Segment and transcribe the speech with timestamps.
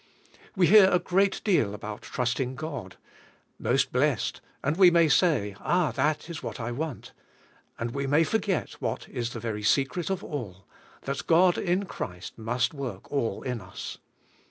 [0.55, 2.97] We hear a great deal about trusting God.
[3.59, 4.41] Most blessed!
[4.63, 7.11] And we may say: "Ah, that is what I want,"
[7.77, 10.65] and we may forget what is the ver}^ secret of all,—
[11.05, 13.99] that God, in Christ, must Vv'ork all in us.